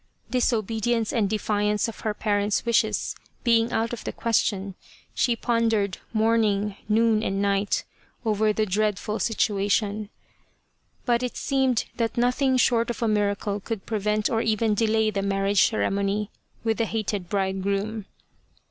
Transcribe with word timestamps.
Disobedience 0.31 1.13
and 1.13 1.29
defiance 1.29 1.87
of 1.87 1.99
her 1.99 2.15
parent's 2.15 2.65
wishes 2.65 3.15
being 3.43 3.71
out 3.71 3.93
of 3.93 4.03
the 4.03 4.11
question, 4.11 4.73
she 5.13 5.35
pondered 5.35 5.99
morning, 6.11 6.75
noon, 6.89 7.21
and 7.21 7.39
night 7.39 7.83
over 8.25 8.51
the 8.51 8.65
dreadful 8.65 9.19
situation: 9.19 10.09
but 11.05 11.21
it 11.21 11.37
seemed 11.37 11.85
that 11.97 12.17
nothing 12.17 12.57
short 12.57 12.89
of 12.89 13.03
a 13.03 13.07
miracle 13.07 13.59
could 13.59 13.85
prevent 13.85 14.27
or 14.27 14.41
even 14.41 14.73
delay 14.73 15.11
the 15.11 15.21
marriage 15.21 15.63
ceremony 15.69 16.31
with 16.63 16.79
the 16.79 16.85
hated 16.85 17.29
bride 17.29 17.61
groom. 17.61 18.07